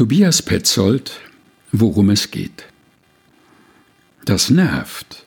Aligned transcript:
Tobias 0.00 0.40
Petzold, 0.40 1.20
worum 1.72 2.08
es 2.08 2.30
geht. 2.30 2.64
Das 4.24 4.48
nervt, 4.48 5.26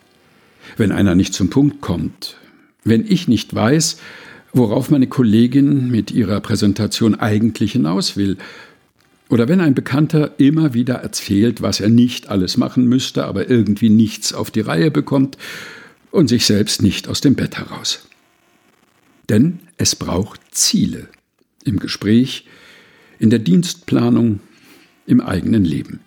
wenn 0.77 0.91
einer 0.91 1.13
nicht 1.13 1.35
zum 1.35 1.51
Punkt 1.51 1.79
kommt, 1.79 2.37
wenn 2.83 3.05
ich 3.05 3.27
nicht 3.27 3.53
weiß, 3.53 3.97
worauf 4.51 4.89
meine 4.89 5.05
Kollegin 5.05 5.91
mit 5.91 6.09
ihrer 6.09 6.41
Präsentation 6.41 7.13
eigentlich 7.13 7.73
hinaus 7.73 8.17
will, 8.17 8.37
oder 9.29 9.47
wenn 9.47 9.61
ein 9.61 9.75
Bekannter 9.75 10.31
immer 10.39 10.73
wieder 10.73 10.95
erzählt, 10.95 11.61
was 11.61 11.79
er 11.79 11.89
nicht 11.89 12.29
alles 12.29 12.57
machen 12.57 12.87
müsste, 12.87 13.25
aber 13.25 13.51
irgendwie 13.51 13.91
nichts 13.91 14.33
auf 14.33 14.49
die 14.49 14.61
Reihe 14.61 14.89
bekommt 14.89 15.37
und 16.09 16.29
sich 16.29 16.47
selbst 16.47 16.81
nicht 16.81 17.07
aus 17.07 17.21
dem 17.21 17.35
Bett 17.35 17.59
heraus. 17.59 18.07
Denn 19.29 19.59
es 19.77 19.95
braucht 19.95 20.41
Ziele 20.49 21.09
im 21.63 21.77
Gespräch, 21.77 22.47
in 23.19 23.29
der 23.29 23.37
Dienstplanung, 23.37 24.39
im 25.05 25.21
eigenen 25.21 25.65
Leben. 25.65 25.99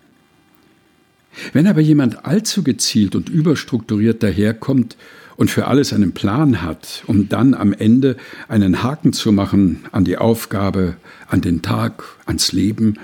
Wenn 1.52 1.66
aber 1.66 1.80
jemand 1.80 2.24
allzu 2.24 2.62
gezielt 2.62 3.14
und 3.14 3.28
überstrukturiert 3.28 4.22
daherkommt 4.22 4.96
und 5.36 5.50
für 5.50 5.66
alles 5.66 5.92
einen 5.92 6.12
Plan 6.12 6.62
hat, 6.62 7.02
um 7.06 7.28
dann 7.28 7.54
am 7.54 7.72
Ende 7.72 8.16
einen 8.48 8.82
Haken 8.82 9.12
zu 9.12 9.32
machen 9.32 9.84
an 9.92 10.04
die 10.04 10.16
Aufgabe, 10.16 10.96
an 11.28 11.42
den 11.42 11.60
Tag, 11.60 12.04
ans 12.24 12.52
Leben, 12.52 12.94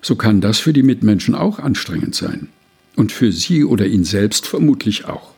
so 0.00 0.16
kann 0.16 0.40
das 0.40 0.58
für 0.58 0.72
die 0.72 0.82
Mitmenschen 0.82 1.34
auch 1.34 1.60
anstrengend 1.60 2.14
sein. 2.14 2.48
Und 2.96 3.12
für 3.12 3.32
sie 3.32 3.64
oder 3.64 3.86
ihn 3.86 4.04
selbst 4.04 4.46
vermutlich 4.46 5.06
auch. 5.06 5.32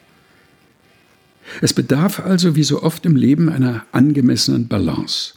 Es 1.61 1.73
bedarf 1.73 2.21
also 2.21 2.57
wie 2.57 2.65
so 2.65 2.83
oft 2.83 3.05
im 3.07 3.17
Leben 3.17 3.49
einer 3.49 3.85
angemessenen 3.93 4.67
Balance. 4.67 5.35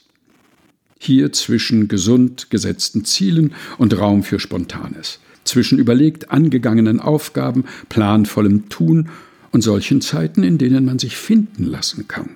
Hier 1.00 1.32
zwischen 1.32 1.88
gesund 1.88 2.50
gesetzten 2.50 3.06
Zielen 3.06 3.54
und 3.78 3.98
Raum 3.98 4.24
für 4.24 4.40
Spontanes, 4.40 5.20
zwischen 5.44 5.80
überlegt 5.80 6.32
angegangenen 6.32 7.00
Aufgaben, 7.00 7.66
planvollem 7.90 8.70
Tun 8.70 9.10
und 9.52 9.62
solchen 9.62 10.02
Zeiten, 10.02 10.44
in 10.44 10.58
denen 10.58 10.86
man 10.86 11.00
sich 11.00 11.18
finden 11.18 11.66
lassen 11.66 12.08
kann. 12.08 12.32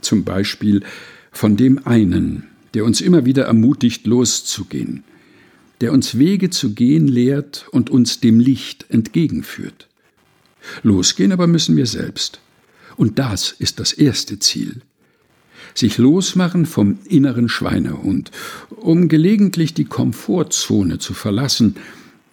Zum 0.00 0.24
Beispiel 0.24 0.82
von 1.32 1.56
dem 1.56 1.86
einen, 1.86 2.44
der 2.74 2.84
uns 2.84 3.00
immer 3.00 3.24
wieder 3.24 3.44
ermutigt, 3.44 4.06
loszugehen, 4.06 5.04
der 5.80 5.92
uns 5.92 6.18
Wege 6.18 6.50
zu 6.50 6.74
gehen 6.74 7.08
lehrt 7.08 7.66
und 7.70 7.90
uns 7.90 8.20
dem 8.20 8.40
Licht 8.40 8.86
entgegenführt. 8.88 9.88
Losgehen 10.82 11.32
aber 11.32 11.46
müssen 11.46 11.76
wir 11.76 11.86
selbst. 11.86 12.40
Und 12.96 13.18
das 13.18 13.52
ist 13.58 13.78
das 13.78 13.92
erste 13.92 14.38
Ziel. 14.38 14.80
Sich 15.74 15.98
losmachen 15.98 16.66
vom 16.66 16.98
inneren 17.08 17.48
Schweinehund, 17.48 18.30
um 18.70 19.08
gelegentlich 19.08 19.74
die 19.74 19.84
Komfortzone 19.84 20.98
zu 20.98 21.14
verlassen 21.14 21.76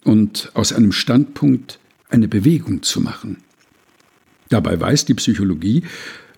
und 0.04 0.50
aus 0.54 0.72
einem 0.72 0.92
Standpunkt 0.92 1.78
eine 2.08 2.28
Bewegung 2.28 2.82
zu 2.82 3.00
machen. 3.00 3.38
Dabei 4.48 4.78
weiß 4.78 5.06
die 5.06 5.14
Psychologie, 5.14 5.82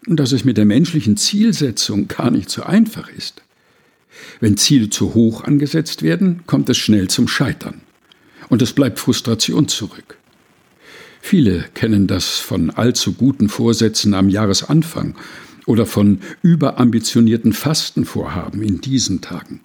dass 0.06 0.32
es 0.32 0.44
mit 0.44 0.56
der 0.56 0.64
menschlichen 0.64 1.16
Zielsetzung 1.16 2.08
gar 2.08 2.30
nicht 2.30 2.48
so 2.48 2.62
einfach 2.62 3.08
ist. 3.10 3.42
Wenn 4.40 4.56
Ziele 4.56 4.88
zu 4.88 5.14
hoch 5.14 5.44
angesetzt 5.44 6.02
werden, 6.02 6.42
kommt 6.46 6.68
es 6.68 6.78
schnell 6.78 7.08
zum 7.08 7.28
Scheitern. 7.28 7.80
Und 8.48 8.62
es 8.62 8.72
bleibt 8.72 8.98
Frustration 8.98 9.68
zurück. 9.68 10.16
Viele 11.20 11.64
kennen 11.74 12.06
das 12.06 12.38
von 12.38 12.70
allzu 12.70 13.12
guten 13.12 13.48
Vorsätzen 13.48 14.14
am 14.14 14.28
Jahresanfang 14.28 15.16
oder 15.66 15.84
von 15.84 16.20
überambitionierten 16.42 17.52
Fastenvorhaben 17.52 18.62
in 18.62 18.80
diesen 18.80 19.20
Tagen. 19.20 19.60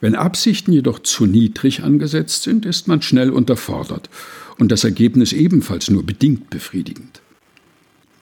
Wenn 0.00 0.14
Absichten 0.14 0.72
jedoch 0.72 0.98
zu 1.00 1.26
niedrig 1.26 1.82
angesetzt 1.82 2.42
sind, 2.42 2.64
ist 2.66 2.88
man 2.88 3.02
schnell 3.02 3.30
unterfordert 3.30 4.10
und 4.58 4.72
das 4.72 4.84
Ergebnis 4.84 5.32
ebenfalls 5.32 5.90
nur 5.90 6.04
bedingt 6.04 6.50
befriedigend. 6.50 7.22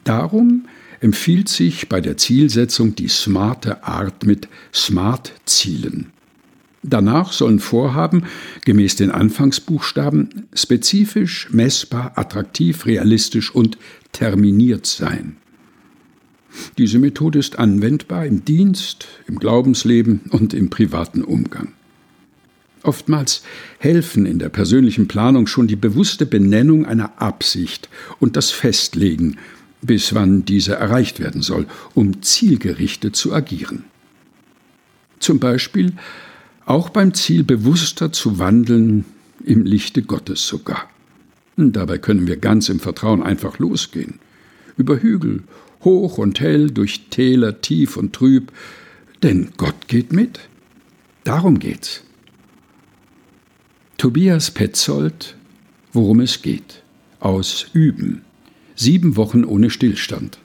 Darum 0.05 0.67
empfiehlt 1.01 1.49
sich 1.49 1.89
bei 1.89 2.01
der 2.01 2.17
Zielsetzung 2.17 2.95
die 2.95 3.09
smarte 3.09 3.85
Art 3.85 4.27
mit 4.27 4.49
Smart-Zielen. 4.75 6.11
Danach 6.83 7.33
sollen 7.33 7.59
Vorhaben 7.59 8.25
gemäß 8.65 8.97
den 8.97 9.11
Anfangsbuchstaben 9.11 10.47
spezifisch, 10.55 11.49
messbar, 11.51 12.13
attraktiv, 12.17 12.87
realistisch 12.87 13.55
und 13.55 13.79
terminiert 14.13 14.87
sein. 14.87 15.37
Diese 16.77 16.99
Methode 16.99 17.39
ist 17.39 17.59
anwendbar 17.59 18.27
im 18.27 18.45
Dienst, 18.45 19.09
im 19.27 19.39
Glaubensleben 19.39 20.23
und 20.31 20.55
im 20.55 20.71
privaten 20.71 21.23
Umgang. 21.23 21.73
Oftmals 22.83 23.43
helfen 23.79 24.25
in 24.25 24.39
der 24.39 24.49
persönlichen 24.49 25.09
Planung 25.09 25.47
schon 25.47 25.67
die 25.67 25.77
bewusste 25.77 26.27
Benennung 26.27 26.87
einer 26.87 27.21
Absicht 27.21 27.89
und 28.21 28.37
das 28.37 28.51
Festlegen 28.51 29.37
bis 29.83 30.15
wann 30.15 30.45
diese 30.45 30.75
erreicht 30.75 31.21
werden 31.21 31.43
soll, 31.43 31.67
um 31.95 32.23
zielgerichtet 32.23 33.15
zu 33.17 33.33
agieren. 33.33 33.85
Zum 35.21 35.39
Beispiel 35.39 35.93
auch 36.67 36.91
beim 36.91 37.15
Ziel 37.15 37.45
bewusster 37.45 38.13
zu 38.13 38.39
wandeln 38.39 39.05
im 39.45 39.65
Lichte 39.65 40.03
Gottes 40.03 40.47
sogar. 40.47 40.89
Dabei 41.57 41.99
können 41.99 42.27
wir 42.27 42.37
ganz 42.37 42.69
im 42.69 42.79
Vertrauen 42.79 43.23
einfach 43.23 43.59
losgehen. 43.59 44.21
Über 44.77 45.01
Hügel, 45.01 45.43
hoch 45.85 46.19
und 46.19 46.41
hell, 46.41 46.71
durch 46.71 47.09
Täler 47.11 47.61
tief 47.61 47.97
und 47.97 48.13
trüb, 48.13 48.53
denn 49.23 49.51
Gott 49.57 49.89
geht 49.89 50.13
mit. 50.13 50.41
Darum 51.25 51.59
geht's. 51.59 52.03
Tobias 53.97 54.51
Petzold, 54.51 55.37
worum 55.93 56.21
es 56.21 56.43
geht, 56.43 56.83
aus 57.21 57.67
Üben. 57.73 58.23
Sieben 58.77 59.17
Wochen 59.17 59.45
ohne 59.45 59.71
Stillstand. 59.71 60.39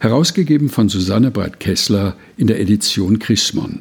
Herausgegeben 0.00 0.68
von 0.68 0.88
Susanne 0.88 1.30
Breit-Kessler 1.30 2.16
in 2.36 2.48
der 2.48 2.60
Edition 2.60 3.18
Chrismon. 3.18 3.80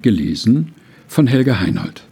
Gelesen 0.00 0.72
von 1.08 1.26
Helga 1.26 1.60
Heinold. 1.60 2.04